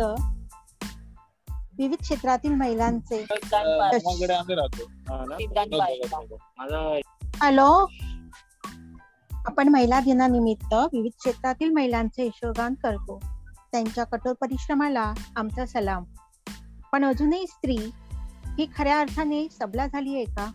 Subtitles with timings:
[0.00, 0.24] निमित्त
[1.78, 3.24] विविध क्षेत्रातील महिलांचे.
[7.40, 7.86] हॅलो?
[9.46, 13.22] आपण महिला दिनानिमित्त विविध क्षेत्रातील महिलांचे यशोगान करतो.
[13.72, 16.04] त्यांच्या कठोर परिश्रमाला आमचा सलाम.
[16.92, 17.76] पण अजूनही स्त्री
[18.58, 20.52] ही खऱ्या अर्थाने सबला झाली आहे का?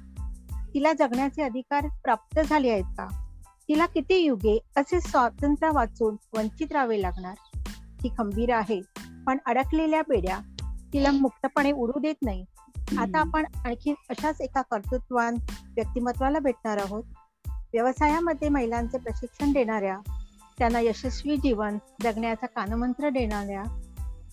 [0.73, 3.25] तिला जगण्याचे अधिकार प्राप्त झाले आहेत का?
[3.69, 7.35] तिला किती युगे असे स्वातंत्र्य वाचून वंचित राहावे लागणार?
[8.03, 8.81] ती खंबीर आहे.
[9.29, 10.39] पण अडकलेल्या बेड्या
[10.93, 12.45] तिला मुक्तपणे उडू देत नाही.
[12.97, 17.03] आता आपण आणखी अशाच एका कर्तृत्वान व्यक्तिमत्वाला भेटणार आहोत.
[17.47, 19.99] व्यवसायामध्ये महिलांचे प्रशिक्षण देणाऱ्या
[20.57, 23.63] त्यांना यशस्वी जीवन जगण्याचा कानमंत्र देणाऱ्या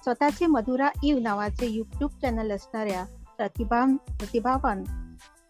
[0.03, 3.05] स्वतःचे मधुरा इव नावाचे युट्यूब चॅनल असणाऱ्या
[3.37, 4.85] प्रतिभा प्रतिभावान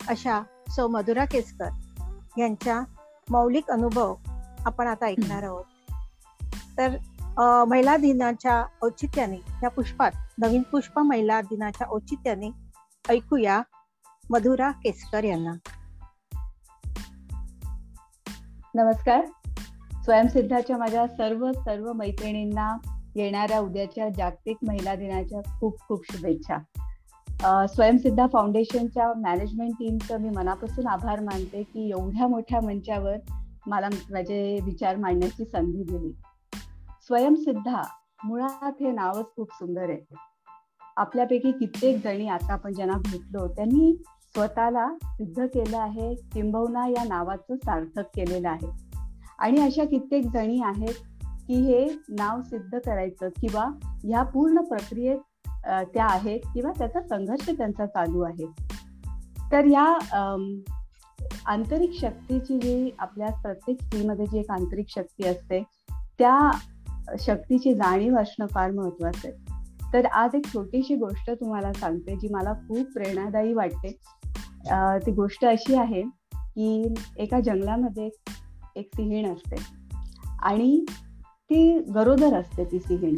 [0.09, 1.69] अशा सौ मधुरा केसकर
[2.39, 2.81] यांच्या
[3.31, 4.15] मौलिक अनुभव
[4.61, 5.65] आपण आता ऐकणार आहोत.
[6.79, 6.97] तर
[7.39, 12.51] महिला दिनाच्या औचित्याने या पुष्पात नवीन पुष्प महिला दिनाच्या औचित्याने
[13.09, 13.63] ऐकूया
[14.31, 15.53] मधुरा केसकर यांना.
[18.75, 19.27] नमस्कार.
[20.05, 22.77] स्वयंसिद्धाच्या माझ्या सर्व सर्व मैत्रिणींना
[23.17, 26.57] येणाऱ्या उद्याच्या जागतिक महिला दिनाच्या खूप खूप शुभेच्छा.
[27.67, 33.17] स्वयंसिद्धा फाउंडेशनच्या मॅनेजमेंट टीमचं मी मनापासून आभार मानते की एवढ्या मोठ्या मंचावर
[33.67, 36.13] मला माझे विचार मांडण्याची संधी दिली.
[37.07, 37.83] स्वयंसिद्धा
[38.25, 40.15] मुळात हे नावच खूप सुंदर आहे.
[40.97, 43.95] आपल्यापैकी कित्येक जणी आता आपण ज्यांना भेटलो त्यांनी
[44.35, 48.71] स्वतःला सिद्ध केलं आहे किंबहुना या नावाचं सार्थक केलेलं आहे.
[49.39, 50.95] आणि अशा कित्येक जणी आहेत
[51.47, 53.65] की हे नाव सिद्ध करायचं किंवा
[54.05, 55.49] ह्या पूर्ण प्रक्रियेत
[55.95, 58.47] त्या आहेत किंवा त्याचा संघर्ष त्यांचा चालू आहे.
[59.53, 59.85] तर या
[61.47, 65.63] आंतरिक शक्तीची जी आपल्या प्रत्येक स्त्रीमध्ये जी एक आंतरिक शक्ती असते
[66.19, 66.39] त्या
[67.21, 69.93] शक्तीची जाणीव असणं फार महत्वाचं आहे.
[69.93, 73.91] तर आज एक छोटीशी गोष्ट तुम्हाला सांगते जी मला खूप प्रेरणादायी वाटते.
[75.07, 76.03] ती गोष्ट अशी आहे
[76.35, 78.09] की एका जंगलामध्ये
[78.77, 79.57] एक सिंहीण असते
[80.43, 80.85] आणि
[81.51, 83.17] ती गरोदर असते ती सिंहीण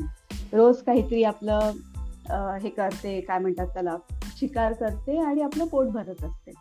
[0.53, 3.97] रोज काहीतरी आपलं हे करते काय म्हणतात त्याला
[4.37, 6.53] शिकार करते आणि आपलं पोट भरत असते.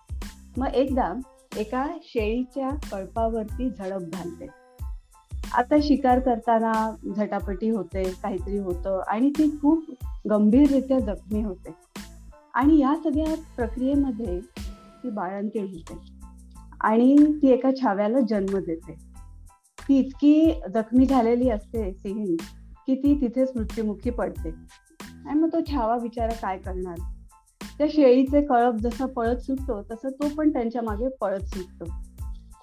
[0.57, 1.13] मग एकदा
[1.57, 4.47] एका शेळीच्या कळपावरती झडप घालते.
[5.53, 9.83] आता शिकार करताना झटापटी होते काहीतरी होतं आणि ती खूप
[10.29, 11.69] गंभीररित्या जखमी होते.
[12.53, 14.39] आणि या सगळ्या प्रक्रियेमध्ये
[15.03, 15.97] ती बाळंतीण होते.
[16.81, 18.93] आणि ती एका छाव्याला जन्म देते.
[19.79, 22.35] ती इतकी जखमी झालेली असते सिंग
[22.87, 24.49] की ती तिथेच मृत्युमुखी पडते.
[25.29, 26.95] आणि मग तो छावा बिचारा काय करणार?
[27.77, 31.91] त्या शेळीचे कळप जसं पळत सुटतो तसं तो पण त्यांच्या मागे पळत सुटतो.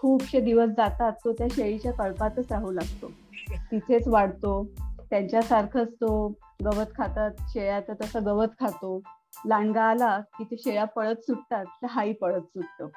[0.04, 3.12] खूपशे दिवस जातात तो त्या शेळीच्या कळपातच राहू लागतो.
[3.50, 4.66] तिथेच वाढतो
[5.10, 6.28] त्यांच्यासारखंच तो
[6.64, 9.02] गवत खातात शेळ्या तर तसं गवत खातो.
[9.46, 12.90] लांडगा आला की ते शेळ्या पळत सुटतात तर हाही पळत सुटतो.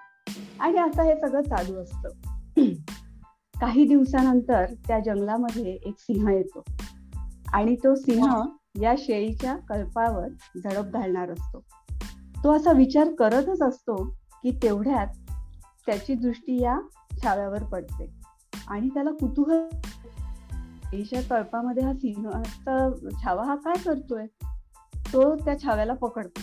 [0.59, 2.09] आणि असं हे सगळं चालू असतं.
[3.61, 6.63] काही दिवसानंतर त्या जंगलामध्ये एक सिंह येतो.
[7.53, 8.41] आणि तो सिंह
[8.81, 10.27] या शेळीच्या कल्पावर
[10.63, 11.63] झडप घालणार असतो.
[12.43, 14.03] तो असा विचार करतच असतो
[14.43, 15.07] की तेवढ्यात
[15.87, 16.79] त्याची दृष्टी या
[17.23, 18.09] छाव्यावर पडते.
[18.67, 19.67] आणि त्याला कुतूहल
[20.93, 22.89] एशिया कळपामध्ये हा सिंहाचा
[23.23, 24.25] छावा हा काय करतोय?
[25.13, 26.41] तो त्या छाव्याला पकडतो.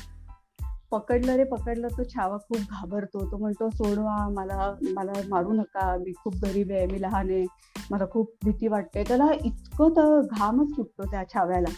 [0.91, 1.89] पकडलं रे पकडलं.
[1.89, 3.31] तो छावा खूप घाबरतो.
[3.33, 5.97] तो म्हणतो सोडवा मला मला मारू नका.
[5.97, 7.47] मी खूप गरीब आहे मी लहान आहे.
[7.91, 9.05] मला खूप भीती वाटते.
[9.09, 11.73] त्याला इतकं तर घामच सुटतो त्या छाव्याला.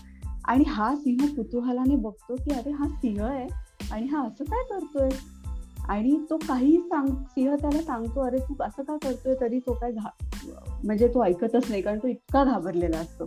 [0.44, 3.46] आणि हा सिंह कुतूहलाने बघतो की अरे हा सिंह आहे
[3.92, 5.08] आणि हा असं काय करतोय?
[5.88, 9.92] आणि तो काही सांग सिंह त्याला सांगतो अरे तू असं का करतोय तरी तो काय
[9.92, 10.08] घा
[10.84, 13.24] म्हणजे तो ऐकतच नाही कारण तो इतका घाबरलेला असतो.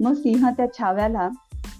[0.00, 1.28] मग सिंह त्या छाव्याला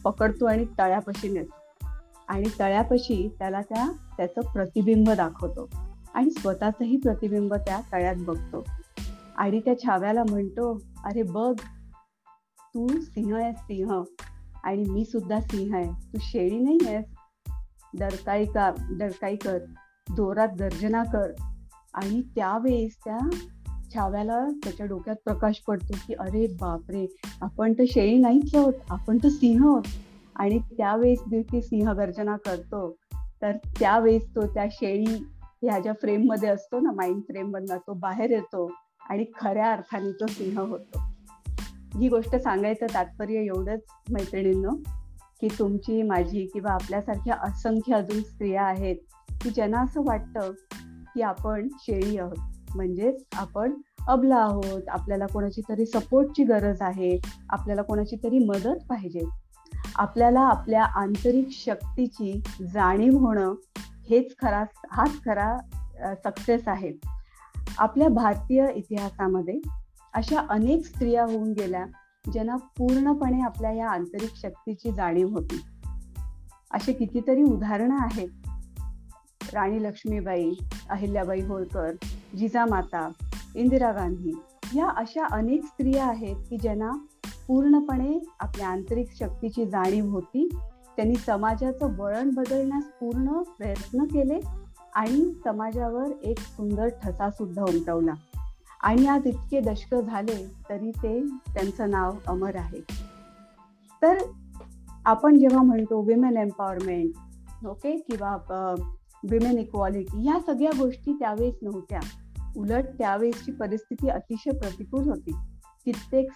[0.04, 1.86] पकडतो आणि तळ्यापाशी नेतो.
[2.28, 5.70] आणि तळ्यापाशी त्याला त्या त्याचं प्रतिबिंब दाखवतो.
[6.14, 8.64] आणि स्वतःचंही प्रतिबिंब त्या तळ्यात बघतो.
[9.36, 11.60] आणि त्या छाव्याला म्हणतो अरे बघ
[12.60, 14.02] तू सिंह आहेस सिंह.
[14.64, 15.90] आणि मी सुद्धा सिंह आहे.
[16.12, 17.04] तू शेळी नाही आहेस.
[17.98, 19.58] डरकाई का डरकाई कर.
[20.10, 21.32] जोरात गर्जना कर.
[21.94, 23.18] आणि त्यावेळेस त्या
[23.94, 27.06] छाव्याला त्याच्या डोक्यात प्रकाश पडतो की अरे बापरे
[27.42, 29.82] आपण तर शेळी नाहीच आहोत आपण तर सिंह आहोत.
[30.36, 31.20] आणि त्यावेळेस
[31.52, 32.96] ती सिंह गर्जना करतो
[33.42, 35.14] तर त्यावेळेस तो त्या शेळी
[35.62, 38.70] ह्या ज्या फ्रेममध्ये असतो ना माइंड फ्रेम मधला तो बाहेर येतो
[39.10, 41.00] आणि खऱ्या अर्थाने तो सिंह होतो.
[41.98, 43.80] ही गोष्ट सांगायचं तात्पर्य एवढंच
[44.10, 44.70] मैत्रिणींनो
[45.40, 48.96] की तुमची माझी किंवा आपल्यासारख्या असंख्य अजून स्त्रिया आहेत
[49.46, 50.52] की ज्यांना असं वाटतं
[51.14, 52.38] की आपण शेळी आहोत
[52.74, 53.74] म्हणजेच आपण
[54.08, 57.20] अबला आहोत आपल्याला कोणाची तरी सपोर्टची गरज आहे
[57.50, 59.20] आपल्याला कोणाची तरी मदत पाहिजे.
[59.94, 62.42] आपल्याला आपल्या आंतरिक शक्तीची
[62.74, 63.54] जाणीव होणं
[64.10, 65.58] हेच खरा हाच खरा
[66.24, 66.92] सक्सेस आहे.
[67.78, 69.60] आपल्या भारतीय इतिहासामध्ये
[70.14, 71.86] अशा अनेक स्त्रिया होऊन गेल्या
[72.32, 75.62] ज्यांना पूर्णपणे आपल्या या आंतरिक शक्तीची जाणीव होती.
[76.70, 78.45] असे कितीतरी उदाहरणं आहेत
[79.54, 80.50] राणी लक्ष्मीबाई
[80.90, 81.92] अहिल्याबाई होळकर
[82.36, 83.08] जिजामाता
[83.54, 84.32] इंदिरा गांधी
[84.74, 86.90] या अशा अनेक स्त्रिया आहेत की ज्यांना
[87.48, 90.48] पूर्णपणे आपल्या आंतरिक शक्तीची जाणीव होती.
[90.96, 94.40] त्यांनी समाजाचं वळण बदलण्यास पूर्ण प्रयत्न केले
[94.94, 98.12] आणि समाजावर एक सुंदर ठसा सुद्धा उमटवला.
[98.82, 101.20] आणि आज इतके दशक झाले तरी ते
[101.54, 102.80] त्यांचं नाव अमर आहे.
[104.02, 104.18] तर
[105.04, 107.10] आपण जेव्हा म्हणतो विमेन एम्पॉवरमेंट
[107.66, 108.36] ओके किंवा
[109.24, 112.00] विमेन इक्वालिटी ह्या सगळ्या गोष्टी त्यावेळेस नव्हत्या.
[112.56, 115.32] उलट त्यावेळेसची परिस्थिती अतिशय प्रतिकूल होती.
[115.84, 116.28] कित्येक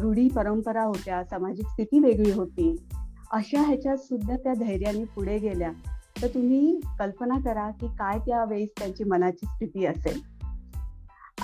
[0.00, 2.74] रूढी परंपरा होत्या सामाजिक स्थिती वेगळी होती.
[3.32, 5.70] अशा ह्याच्यात सुद्धा त्या धैर्याने पुढे गेल्या.
[6.22, 10.20] तर तुम्ही कल्पना करा की काय त्यावेळेस त्यांची मनाची स्थिती असेल.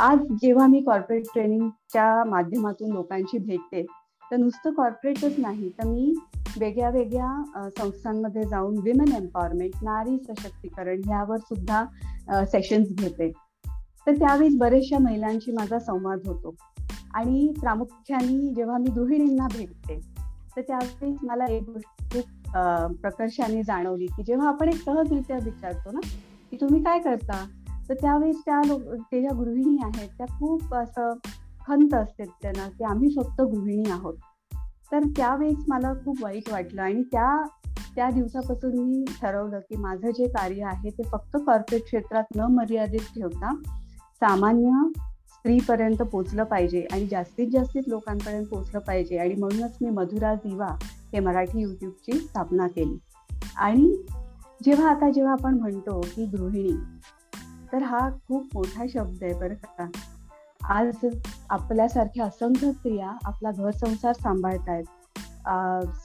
[0.01, 3.83] आज जेव्हा मी कॉर्पोरेट ट्रेनिंगच्या माध्यमातून लोकांशी भेटते
[4.31, 6.15] तर नुसतं कॉर्पोरेटच नाही तर मी
[6.59, 11.85] वेगळ्या वेगळ्या संस्थांमध्ये जाऊन विमेन एम्पॉवरमेंट नारी सशक्तीकरण ह्यावर सुद्धा
[12.47, 13.31] सेशन्स घेते.
[14.07, 16.55] तर त्यावेळेस बऱ्याचशा महिलांशी माझा संवाद होतो.
[17.15, 19.99] आणि प्रामुख्याने जेव्हा मी गृहिणींना भेटते
[20.57, 22.57] तर त्यावेळेस मला एक गोष्ट खूप
[23.01, 26.01] प्रकर्षाने जाणवली की जेव्हा आपण एक सहजरित्या विचारतो ना
[26.53, 27.45] की तुम्ही काय करता?
[27.89, 28.83] तर त्यावेळेस त्या लोक
[29.13, 31.13] ते ज्या गृहिणी आहेत त्या खूप असं
[31.67, 34.15] खंत असते त्यांना की आम्ही फक्त गृहिणी आहोत.
[34.93, 37.45] तर त्यावेळेस मला खूप वाईट वाटलं आणि त्या
[37.97, 43.01] त्या दिवसापासून मी ठरवलं की माझं जे कार्य आहे ते फक्त कॉर्पोरेट क्षेत्रात न मर्यादित
[43.01, 43.55] ठेवता
[44.15, 44.89] सामान्य
[45.29, 49.19] स्त्रीपर्यंत पोचलं पाहिजे आणि जास्तीत जास्तीत लोकांपर्यंत पोचलं पाहिजे.
[49.19, 50.77] आणि म्हणूनच मी मधुरा दिवा
[51.13, 52.99] हे मराठी युट्यूबची स्थापना केली.
[53.57, 54.03] आणि
[54.65, 56.77] जेव्हा आता जेव्हा आपण म्हणतो की गृहिणी
[57.73, 59.87] तर हा खूप मोठा शब्द आहे बरं का.
[60.69, 60.97] आज
[61.51, 64.85] आपल्यासारख्या असंख्य स्त्रिया आपला घर संसार सांभाळतायत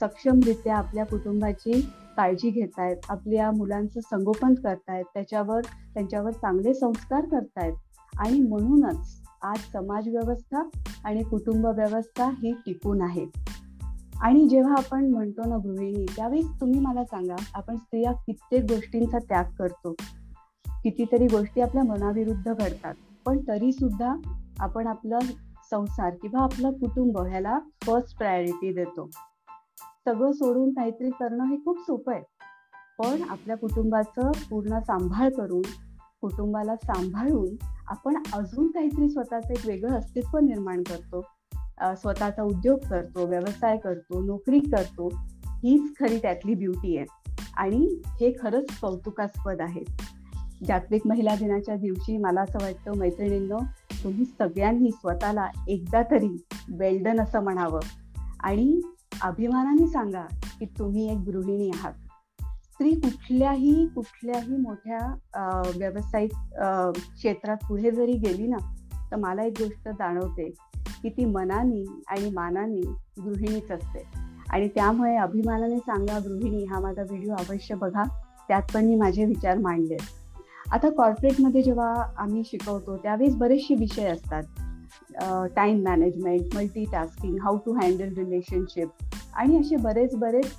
[0.00, 1.80] सक्षमरित्या आपल्या कुटुंबाची
[2.16, 5.04] काळजी घेत आहेत आपल्या मुलांचं संगोपन करतायत.
[5.14, 5.60] त्याच्यावर
[5.94, 7.72] त्यांच्यावर चांगले संस्कार करतायत.
[8.18, 10.68] आणि म्हणूनच आज समाज व्यवस्था
[11.04, 13.26] आणि कुटुंब व्यवस्था ही टिकून आहे.
[14.20, 19.44] आणि जेव्हा आपण म्हणतो ना गृहिणी त्यावेळी तुम्ही मला सांगा आपण स्त्रिया कित्येक गोष्टींचा त्याग
[19.58, 19.92] करतो.
[20.68, 22.94] कितीतरी गोष्टी आपल्या मनाविरुद्ध घडतात.
[23.26, 24.14] पण तरी सुद्धा
[24.60, 25.18] आपण आपलं
[25.70, 29.10] संसार किंवा आपलं कुटुंब ह्याला फर्स्ट प्रायोरिटी देतो.
[30.04, 32.22] सगळं सोडून काहीतरी करणं हे खूप सोपं आहे.
[32.98, 35.62] पण आपल्या कुटुंबाचं पूर्ण सांभाळ करून
[36.20, 41.24] कुटुंबाला सांभाळून आपण अजून काहीतरी स्वतःचं एक वेगळं अस्तित्व निर्माण करतो.
[41.94, 45.08] स्वतःचा उद्योग करतो व्यवसाय करतो नोकरी करतो
[45.44, 47.06] हीच खरी त्यातली ब्युटी आहे.
[47.56, 49.84] आणि हे खरंच कौतुकास्पद आहे.
[50.66, 53.58] जागतिक महिला दिनाच्या दिवशी मला असं वाटतं मैत्रिणींनो
[54.04, 56.44] तुम्ही सगळ्यांनी स्वतःला एकदा तरी
[56.78, 57.80] वेल्डन असं म्हणावं.
[58.40, 58.80] आणि
[59.22, 60.22] अभिमानाने सांगा
[60.60, 61.92] की तुम्ही एक गृहिणी आहात.
[62.42, 64.98] स्त्री कुठल्याही कुठल्याही मोठ्या
[65.76, 66.30] व्यावसायिक
[67.14, 68.56] क्षेत्रात पुढे जरी गेली ना
[69.10, 70.48] तर मला एक गोष्ट जाणवते
[71.02, 72.80] की ती मनानी आणि मानाने
[73.24, 74.02] गृहिणीच असते.
[74.50, 78.02] आणि त्यामुळे अभिमानाने सांगा गृहिणी हा माझा व्हिडिओ अवश्य बघा.
[78.48, 79.96] त्यात पण मी माझे विचार मांडले
[80.72, 84.42] आता कॉर्पोरेटमध्ये जेव्हा आम्ही शिकवतो त्यावेळेस बरेचसे विषय असतात.
[85.56, 88.88] Time management multi tasking how to handle relationship
[89.34, 90.52] आणि असे बरेच बरेच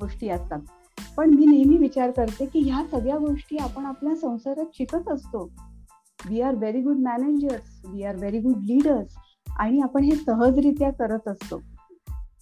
[0.00, 0.60] गोष्टी असतात.
[1.16, 5.44] पण मी नेहमी विचार करते की ह्या सगळ्या गोष्टी आपण आपल्या संसारात शिकत असतो.
[6.28, 9.16] We are very good managers we are very good leaders
[9.58, 11.58] आणि आपण हे सहजरित्या करत असतो.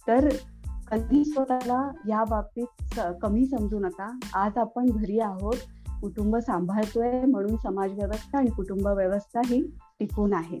[0.07, 0.29] तर
[0.91, 4.09] कधी स्वतःला या बाबतीत कमी समजू नका.
[4.33, 5.55] आज आपण घरी आहोत
[6.01, 9.61] कुटुंब सांभाळतोय म्हणून समाज व्यवस्था आणि कुटुंब व्यवस्था ही
[9.99, 10.59] टिकून आहे.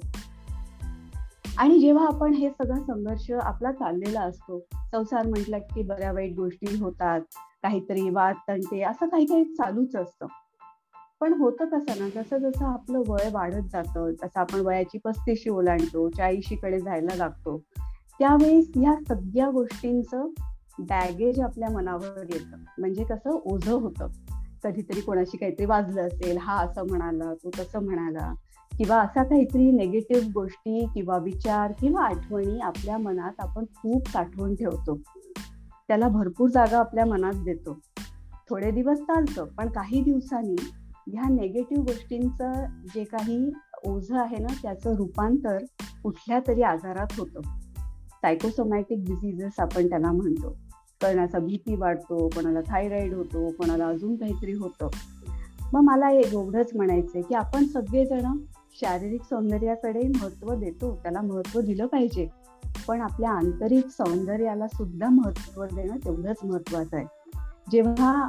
[1.57, 4.59] आणि जेव्हा आपण हे सगळं संघर्ष आपला चाललेला असतो
[4.91, 7.21] संसार म्हटलं की बऱ्या वाईट गोष्टी होतात
[7.63, 10.25] काहीतरी वाद तंटे असं काही काही चालूच असतं.
[11.21, 16.09] पण होतं कसं ना जसं जसं आपलं वय वाढत जातं जसं आपण वयाची पस्तीशी ओलांडतो
[16.09, 17.61] चाळीशी कडे जायला लागतो
[18.19, 20.27] त्यावेळेस ह्या सगळ्या गोष्टींचं
[20.79, 22.57] बॅगेज आपल्या मनावर येतं.
[22.77, 24.07] म्हणजे कसं ओझं होतं.
[24.63, 28.33] कधीतरी कोणाशी काहीतरी वाजलं असेल हा असं म्हणाला तो तसं म्हणाला
[28.77, 34.99] किंवा असा काहीतरी नेगेटिव्ह गोष्टी किंवा विचार किंवा आठवणी आपल्या मनात आपण खूप साठवून ठेवतो.
[35.87, 37.79] त्याला भरपूर जागा आपल्या मनात देतो.
[38.49, 40.71] थोडे दिवस चालतं पण काही दिवसांनी
[41.07, 43.51] ह्या नेगेटिव्ह गोष्टींचं जे काही
[43.83, 45.57] ओझ आहे ना त्याचं रूपांतर
[46.03, 47.41] कुठल्या तरी आजारात होतं.
[48.21, 50.57] सायकोसोमॅटिक डिसिजेस आपण त्याला म्हणतो.
[51.01, 54.87] कोणाचा भीती वाढतो कोणाला थायरॉइड होतो कोणाला अजून काहीतरी होतं.
[55.73, 58.37] मग मला एवढंच म्हणायचंय की आपण सगळेजण
[58.81, 62.27] शारीरिक सौंदर्याकडे महत्त्व देतो त्याला महत्त्व दिलं पाहिजे.
[62.87, 67.05] पण आपल्या आंतरिक सौंदर्याला सुद्धा महत्त्व देणं तेवढंच महत्वाचं आहे.
[67.71, 68.27] जेव्हा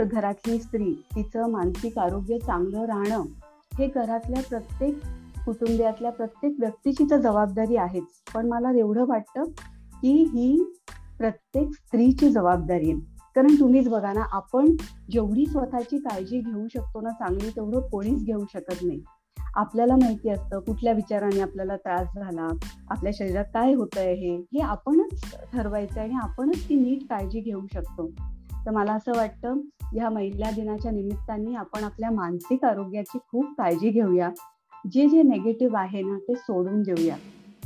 [0.00, 3.22] घरातली स्त्री तिचं मानसिक आरोग्य चांगलं राहणं
[3.78, 4.98] हे घरातल्या प्रत्येक
[5.44, 8.04] कुटुंबियातल्या प्रत्येक व्यक्तीची तर जबाबदारी आहेच.
[8.34, 9.44] पण मला एवढं वाटतं
[10.02, 10.76] की ही
[11.18, 13.00] प्रत्येक स्त्रीची जबाबदारी आहे.
[13.34, 14.76] कारण तुम्हीच बघा ना आपण
[15.10, 19.00] जेवढी स्वतःची काळजी घेऊ शकतो ना चांगली तेवढं कोणीच घेऊ शकत नाही.
[19.54, 22.48] आपल्याला माहिती असतं कुठल्या विचाराने आपल्याला त्रास झाला
[22.90, 28.10] आपल्या शरीरात काय होत हे हे आपणच ठरवायचं आणि आपणच ती नीट काळजी घेऊ शकतो.
[28.66, 29.60] तर मला असं वाटतं
[29.94, 34.30] या महिला दिनाच्या निमित्ताने आपण आपल्या मानसिक आरोग्याची खूप काळजी घेऊया.
[34.92, 37.16] जे जे नेगेटिव्ह आहे ना ते सोडून देऊया.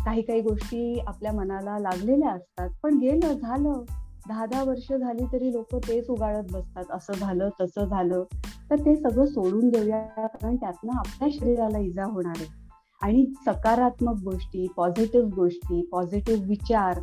[0.04, 2.70] काही काही गोष्टी आपल्या मनाला लागलेल्या असतात.
[2.82, 3.82] पण गेलं झालं.
[4.28, 6.84] दहा दहा वर्ष झाली तरी लोक तेच उगाळत बसतात.
[6.90, 8.24] असं झालं तसं झालं.
[8.70, 12.62] तर ते सगळं सोडून देऊया कारण त्यातनं आपल्या शरीराला इजा होणार आहे.
[13.02, 17.00] आणि सकारात्मक गोष्टी पॉझिटिव्ह गोष्टी पॉझिटिव्ह विचार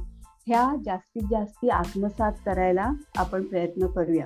[0.47, 4.25] ह्या जास्तीत जास्त आत्मसात करायला आपण प्रयत्न करूया.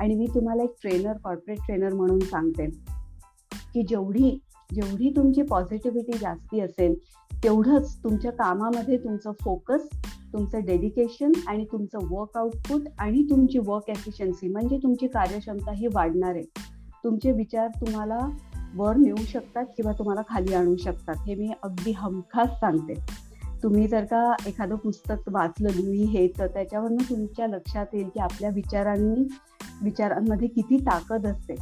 [0.00, 2.66] आणि मी तुम्हाला एक ट्रेनर कॉर्पोरेट ट्रेनर म्हणून सांगते
[3.74, 4.40] की जेवढी
[4.72, 6.94] जेवढी तुमची पॉझिटिव्हिटी जास्ती असेल
[7.44, 9.88] तेवढंच तुमच्या कामामध्ये तुमचं फोकस
[10.32, 16.34] तुमचं डेडिकेशन आणि तुमचं वर्क आउटपुट आणि तुमची वर्क एफिशियन्सी म्हणजे तुमची कार्यक्षमता ही वाढणार
[16.34, 16.42] आहे.
[17.04, 18.18] तुमचे विचार तुम्हाला
[18.74, 21.14] वर नेऊ शकतात किंवा तुम्हाला खाली आणू शकतात.
[21.26, 22.94] हे मी अगदी हमखास सांगते.
[23.62, 28.50] तुम्ही जर का एखादं पुस्तक वाचलं मी हे तर त्याच्यावरनं तुमच्या लक्षात येईल की आपल्या
[28.50, 29.28] विचारांनी
[29.82, 31.54] विचारांमध्ये किती ताकद असते.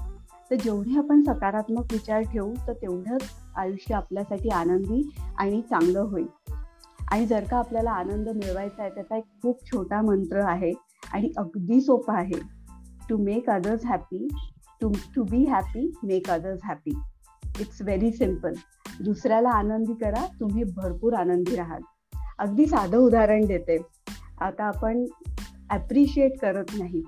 [0.53, 3.23] तर जेवढे आपण सकारात्मक विचार ठेवू तर तेवढंच
[3.57, 6.27] आयुष्य आपल्यासाठी आनंदी आणि चांगलं होईल.
[7.11, 10.73] आणि जर का आपल्याला आनंद मिळवायचा आहे त्याचा एक खूप छोटा मंत्र आहे
[11.13, 12.41] आणि अगदी सोपा आहे.
[13.09, 14.29] To make others happy
[14.81, 16.93] to to be happy make others happy
[17.61, 18.53] it's very simple
[19.05, 21.83] दुसऱ्याला आनंदी करा तुम्ही भरपूर आनंदी राहाल.
[22.39, 23.79] अगदी साधं उदाहरण देते.
[24.41, 25.05] आता आपण
[25.71, 27.03] ॲप्रिशिएट करत नाही.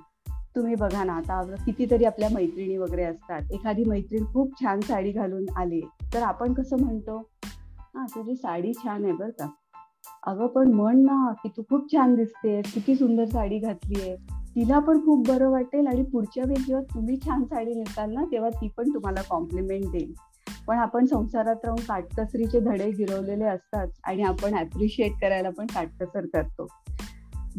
[0.56, 3.42] तुम्ही बघा ना आता कितीतरी आपल्या मैत्रिणी वगैरे असतात.
[3.52, 5.80] एखादी मैत्रीण खूप छान साडी घालून आली
[6.14, 7.30] तर आपण कसं म्हणतो?
[7.96, 9.46] हा तुझी साडी छान आहे बरं का.
[10.26, 14.16] अगं पण म्हण ना की तू खूप छान दिसते किती सुंदर साडी घातली आहे.
[14.56, 18.50] तिला पण खूप बरं वाटेल आणि पुढच्या वेळी जेव्हा तुम्ही छान साडी नेसाल ना तेव्हा
[18.50, 20.12] ती पण तुम्हाला कॉम्प्लिमेंट देईल.
[20.68, 26.66] पण आपण संसारात राहून काटकसरीचे धडे गिरवलेले असतात आणि आपण ऍप्रिशिएट करायला पण काटकसर करतो.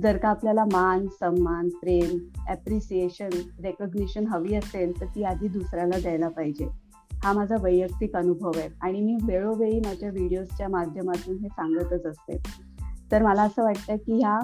[0.01, 3.29] जर का आपल्याला मान सन्मान प्रेम ॲप्रिसिएशन
[3.63, 6.65] रेकॉग्निशन हवी असेल तर ती आधी दुसऱ्याला द्यायला पाहिजे.
[7.23, 12.37] हा माझा वैयक्तिक अनुभव आहे आणि मी वेळोवेळी माझ्या व्हिडिओजच्या माध्यमातून हे सांगतच असते.
[13.11, 14.39] तर मला असं वाटतं की ह्या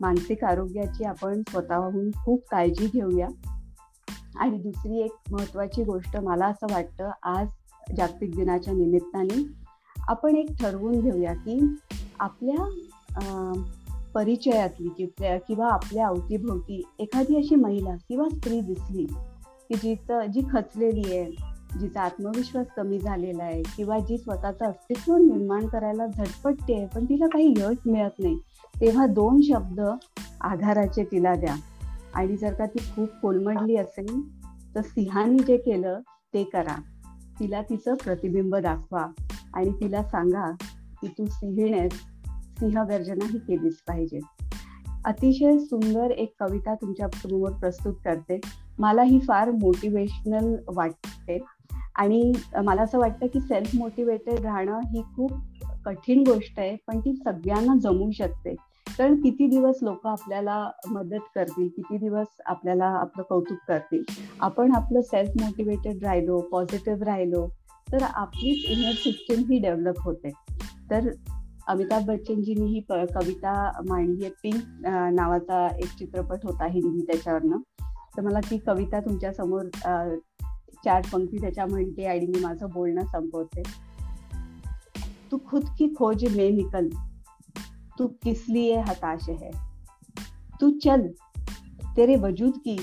[0.00, 3.28] मानसिक आरोग्याची आपण स्वतःहून खूप काळजी घेऊया.
[4.38, 7.46] आणि दुसरी एक महत्वाची गोष्ट मला असं वाटतं आज
[7.96, 9.42] जागतिक दिनाच्या निमित्ताने
[10.08, 11.76] आपण एक ठरवून घेऊया की
[12.20, 12.64] आपल्या
[14.16, 19.04] परिचयातली किंवा आपल्या अवतीभोवती एखादी अशी महिला किंवा स्त्री दिसली
[19.68, 25.66] की जिचं जी खचलेली आहे जिचा आत्मविश्वास कमी झालेला आहे किंवा जी स्वतःचं अस्तित्व निर्माण
[25.66, 28.38] करायला झटपटते पण तिला काही यश मिळत नाही
[28.80, 29.80] तेव्हा दोन शब्द
[30.40, 31.56] आधाराचे तिला द्या.
[32.14, 34.20] आणि जर का ती खूप कोलमडली असेल
[34.74, 36.00] तर सिंहाने जे केलं
[36.34, 36.80] ते करा.
[37.40, 39.06] तिला तिचं प्रतिबिंब दाखवा.
[39.54, 40.50] आणि तिला सांगा
[41.02, 41.92] की तू सिंहिणेस
[42.60, 44.20] सिंहगर्जना ही केलीच पाहिजे.
[45.04, 48.40] अतिशय सुंदर एक कविता तुमच्यासमोर प्रस्तुत करते.
[48.78, 51.38] मला ही फार मोटिवेशनल वाटते.
[51.94, 52.32] आणि
[52.64, 55.32] मला असं वाटतं की सेल्फ मोटिवेटेड राहणं ही खूप
[55.84, 58.54] कठीण गोष्ट आहे पण ती सगळ्यांना जमू शकते.
[58.98, 64.02] कारण किती दिवस लोक आपल्याला मदत करतील किती दिवस आपल्याला आपलं कौतुक करतील?
[64.40, 67.46] आपण आपलं सेल्फ मोटिवेटेड राहिलो पॉझिटिव्ह राहिलो
[67.92, 70.30] तर आपलीच इनर सिस्टीम ही डेव्हलप होते.
[70.90, 71.10] तर
[71.68, 74.32] अमिताभ बच्चनजींनी ही कविता मांडली आहे.
[74.42, 74.62] पिंक
[75.12, 77.56] नावाचा एक चित्रपट होता हिंदी त्याच्यावरनं.
[78.16, 79.64] तर मला ती कविता तुमच्यासमोर
[80.84, 83.62] चार पंक्ती त्याच्या म्हणते आणि मी माझं बोलणं संपवते.
[85.32, 86.88] तू खुद की खोज में निकल
[87.98, 89.50] तू किस लिए हताश है?
[90.60, 91.06] तू चल
[91.96, 92.76] तेरे वजूद की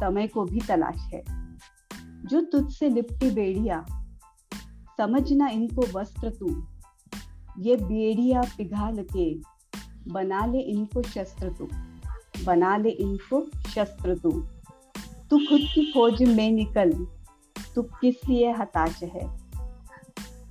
[0.00, 1.20] समय को भी तलाश है।
[2.30, 3.80] जो तुझसे लिपटी बेड़िया
[4.98, 6.46] समझना इनको वस्त्र तू।
[7.58, 9.34] ये बेड़िया पिघाल के
[10.12, 11.68] बना ले इनको शस्त्र तू,
[12.44, 14.30] बना ले इनको शस्त्र तू।
[15.30, 16.92] तू खुद की खोज में निकल,
[17.74, 19.38] तू किस लिए हताश है?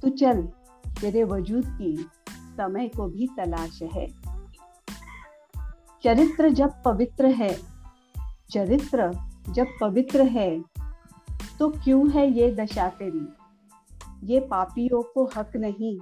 [0.01, 0.41] तू चल,
[1.01, 2.09] तेरे वजूद की
[2.57, 4.07] समय को भी तलाश है।
[6.03, 7.57] चरित्र जब पवित्र है,
[8.51, 9.11] चरित्र
[9.49, 10.59] जब पवित्र है
[11.59, 13.27] तो क्यों है ये दशा तेरी?
[14.23, 15.99] ये पापियों को हक नहीं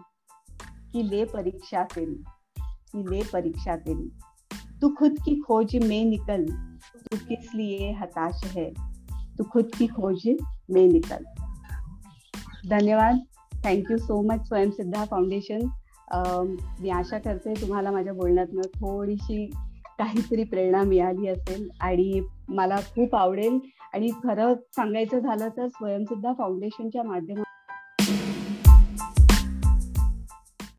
[0.95, 2.23] की ले परीक्षा तेरी
[2.59, 4.09] की ले परीक्षा तेरी।
[4.81, 6.45] तू खुद की खोज में निकल
[7.05, 8.69] तू किस लिए हताश है?
[9.37, 10.21] तू खुद की खोज
[10.69, 11.23] में निकल।
[12.69, 13.19] धन्यवाद।
[13.63, 15.59] Thank you so much Swayamsiddha foundation
[16.81, 19.45] मी आशा करते तुम्हाला माझ्या बोलण्यातनं थोडीशी
[19.99, 23.59] काहीतरी प्रेरणा मिळाली असेल आणि मला खूप आवडेल.
[23.93, 27.44] आणि खरं सांगायचं झालं तर स्वयंसिद्धा फाउंडेशनच्या माध्यमातून